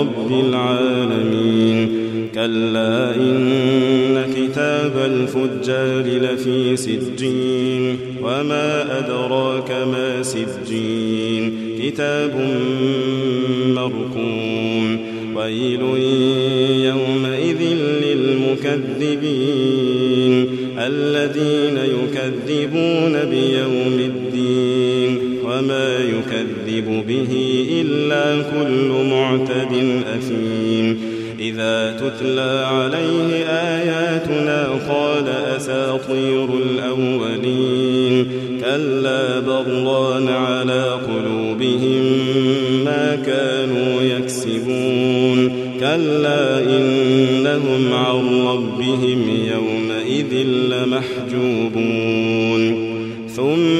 [0.00, 1.88] لرب العالمين.
[2.34, 7.96] كلا إن كتاب الفجار لفي سجين.
[8.22, 11.52] وما أدراك ما سجين.
[11.82, 12.50] كتاب
[13.66, 14.98] مرقوم.
[15.36, 15.80] ويل
[16.84, 19.20] يومئذ للمكذبين.
[20.78, 24.39] الذين يكذبون بيوم الدين.
[25.60, 31.00] وما يكذب به إلا كل معتد أثيم.
[31.40, 38.26] إذا تتلى عليه آياتنا قال أساطير الأولين.
[38.60, 42.02] كلا بران على قلوبهم
[42.84, 45.52] ما كانوا يكسبون.
[45.80, 51.80] كلا إنهم عن ربهم يومئذ لمحجوبون.
[53.36, 53.79] ثم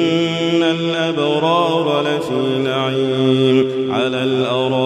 [0.71, 3.57] الأبرار لفي نعيم
[3.91, 4.81] على الأرائك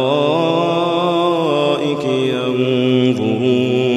[2.05, 3.95] ينظرون.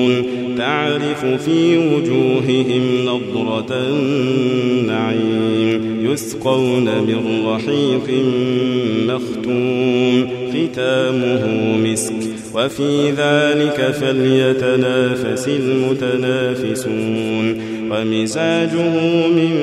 [0.59, 2.98] تعرف في وجوههم
[3.35, 5.79] نضرة النعيم
[6.13, 8.25] يسقون من رحيق
[9.09, 11.45] مختوم ختامه
[11.77, 12.15] مسك
[12.55, 16.99] وفي ذلك فليتنافس المتنافسون
[17.91, 18.97] ومزاجه
[19.29, 19.55] من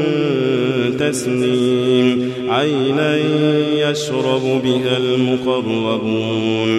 [1.00, 3.18] تسنيم عينا
[3.90, 6.70] يشرب بها المقربون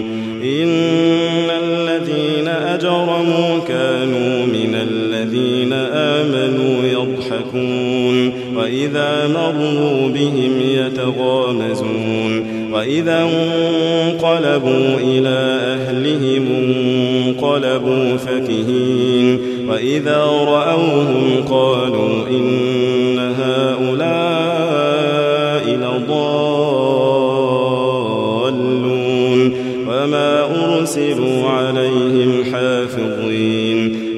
[0.42, 15.38] إن الذين أجرموا كانوا من الذين آمنوا يضحكون وإذا مروا بهم يتغامزون وإذا انقلبوا إلى
[15.76, 16.46] أهلهم
[17.26, 22.15] انقلبوا فكهين وإذا رأوهم قالوا